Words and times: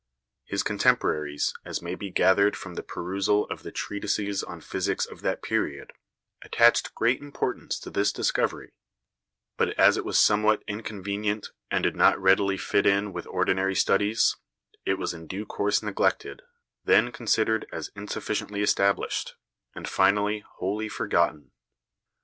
His 0.45 0.63
contemporaries, 0.63 1.53
as 1.63 1.83
may 1.83 1.93
be 1.93 2.09
gathered 2.09 2.55
from 2.57 2.73
the 2.73 2.81
perusal 2.81 3.45
of 3.51 3.61
the 3.61 3.71
treatises 3.71 4.41
on 4.41 4.59
physics 4.59 5.05
of 5.05 5.21
that 5.21 5.43
period, 5.43 5.93
attached 6.41 6.95
great 6.95 7.21
importance 7.21 7.77
to 7.81 7.91
this 7.91 8.11
discovery; 8.11 8.73
but, 9.57 9.77
as 9.77 9.97
it 9.97 10.03
was 10.03 10.17
somewhat 10.17 10.63
inconvenient 10.67 11.51
and 11.69 11.83
did 11.83 11.95
not 11.95 12.19
readily 12.19 12.57
fit 12.57 12.87
in 12.87 13.13
with 13.13 13.27
ordinary 13.27 13.75
studies, 13.75 14.35
it 14.87 14.95
was 14.95 15.13
in 15.13 15.27
due 15.27 15.45
course 15.45 15.83
neglected, 15.83 16.41
then 16.83 17.11
considered 17.11 17.67
as 17.71 17.91
insufficiently 17.95 18.63
established, 18.63 19.35
and 19.75 19.87
finally 19.87 20.43
wholly 20.57 20.89
forgotten. 20.89 21.51